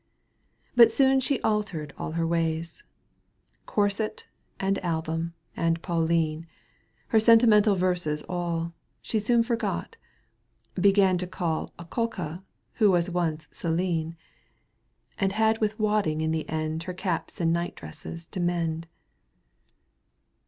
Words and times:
67 0.71 0.75
But 0.77 0.91
soon 0.91 1.19
she 1.19 1.39
altered 1.43 1.93
all 1.95 2.13
her 2.13 2.25
ways, 2.25 2.83
Corset 3.67 4.25
and 4.59 4.79
album 4.83 5.35
and 5.55 5.79
PauUne, 5.83 6.47
Her 7.09 7.19
sentimental 7.19 7.75
verses 7.75 8.23
all, 8.27 8.73
She 9.03 9.19
soon 9.19 9.43
forgot, 9.43 9.97
began 10.73 11.19
£o 11.19 11.29
call 11.29 11.71
Akulka 11.77 12.43
who 12.77 12.89
was 12.89 13.11
once 13.11 13.47
Celine, 13.51 14.17
And 15.19 15.33
had 15.33 15.59
with 15.61 15.77
wadding 15.77 16.21
in 16.21 16.31
the 16.31 16.49
end 16.49 16.81
Her 16.81 16.95
caps 16.95 17.39
and 17.39 17.53
night 17.53 17.75
dresses 17.75 18.25
to 18.29 18.39
mend. 18.39 18.87